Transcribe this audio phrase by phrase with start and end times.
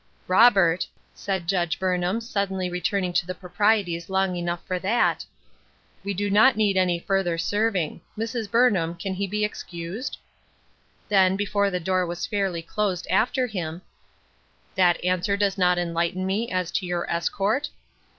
[0.27, 5.23] "Robert," said Judge Burnham, suddenly re turning to the proprieties long enough for that,
[6.03, 8.01] "we do not need any further serving.
[8.17, 8.49] Mrs.
[8.49, 10.17] Burnham, can he be excused?"
[11.09, 13.83] Then, before the door was fairly closed after him,—
[14.75, 17.69] "That answer does not enlighten me as to your escort